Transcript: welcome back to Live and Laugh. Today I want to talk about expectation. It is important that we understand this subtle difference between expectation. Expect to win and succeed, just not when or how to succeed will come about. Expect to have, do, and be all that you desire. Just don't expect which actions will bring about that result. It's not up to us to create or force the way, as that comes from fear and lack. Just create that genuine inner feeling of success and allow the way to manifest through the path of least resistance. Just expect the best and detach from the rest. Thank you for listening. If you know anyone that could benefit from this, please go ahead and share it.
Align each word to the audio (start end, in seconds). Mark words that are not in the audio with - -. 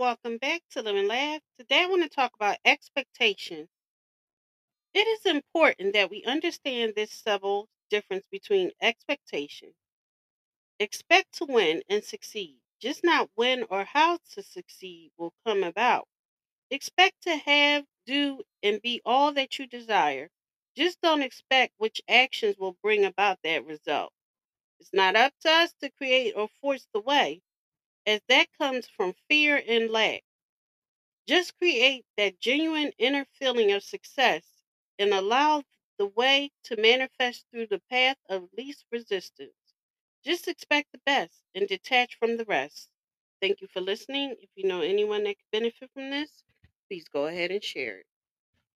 welcome 0.00 0.38
back 0.38 0.62
to 0.70 0.80
Live 0.80 0.96
and 0.96 1.08
Laugh. 1.08 1.42
Today 1.58 1.82
I 1.82 1.86
want 1.86 2.02
to 2.02 2.08
talk 2.08 2.32
about 2.34 2.56
expectation. 2.64 3.68
It 4.94 5.06
is 5.06 5.26
important 5.26 5.92
that 5.92 6.10
we 6.10 6.24
understand 6.24 6.94
this 6.96 7.12
subtle 7.12 7.68
difference 7.90 8.24
between 8.32 8.70
expectation. 8.80 9.74
Expect 10.78 11.34
to 11.34 11.44
win 11.44 11.82
and 11.90 12.02
succeed, 12.02 12.56
just 12.80 13.04
not 13.04 13.28
when 13.34 13.66
or 13.68 13.84
how 13.84 14.18
to 14.32 14.42
succeed 14.42 15.10
will 15.18 15.34
come 15.46 15.62
about. 15.62 16.08
Expect 16.70 17.22
to 17.24 17.36
have, 17.36 17.84
do, 18.06 18.40
and 18.62 18.80
be 18.80 19.02
all 19.04 19.32
that 19.32 19.58
you 19.58 19.66
desire. 19.66 20.30
Just 20.78 20.98
don't 21.02 21.20
expect 21.20 21.74
which 21.76 22.00
actions 22.08 22.56
will 22.58 22.78
bring 22.82 23.04
about 23.04 23.36
that 23.44 23.66
result. 23.66 24.14
It's 24.80 24.94
not 24.94 25.14
up 25.14 25.34
to 25.42 25.50
us 25.50 25.74
to 25.82 25.90
create 25.90 26.32
or 26.34 26.48
force 26.62 26.86
the 26.94 27.00
way, 27.00 27.42
as 28.10 28.22
that 28.28 28.52
comes 28.58 28.88
from 28.88 29.14
fear 29.30 29.62
and 29.66 29.90
lack. 29.90 30.24
Just 31.26 31.56
create 31.56 32.04
that 32.18 32.38
genuine 32.40 32.92
inner 32.98 33.24
feeling 33.24 33.72
of 33.72 33.82
success 33.82 34.64
and 34.98 35.14
allow 35.14 35.64
the 35.96 36.04
way 36.08 36.52
to 36.64 36.76
manifest 36.76 37.46
through 37.50 37.68
the 37.68 37.80
path 37.88 38.18
of 38.28 38.52
least 38.52 38.84
resistance. 38.92 39.54
Just 40.24 40.46
expect 40.46 40.92
the 40.92 40.98
best 41.06 41.42
and 41.54 41.66
detach 41.66 42.16
from 42.16 42.36
the 42.36 42.44
rest. 42.44 42.90
Thank 43.40 43.62
you 43.62 43.68
for 43.68 43.80
listening. 43.80 44.36
If 44.40 44.50
you 44.56 44.64
know 44.64 44.82
anyone 44.82 45.24
that 45.24 45.38
could 45.38 45.50
benefit 45.52 45.90
from 45.94 46.10
this, 46.10 46.44
please 46.88 47.08
go 47.08 47.28
ahead 47.28 47.50
and 47.50 47.64
share 47.64 48.00
it. 48.00 48.06